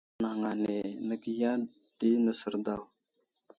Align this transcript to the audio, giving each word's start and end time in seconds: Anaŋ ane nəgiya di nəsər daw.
Anaŋ 0.19 0.41
ane 0.51 0.77
nəgiya 1.07 1.51
di 1.99 2.09
nəsər 2.25 2.55
daw. 2.65 2.81